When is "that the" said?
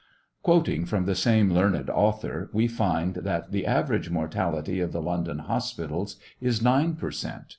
3.17-3.67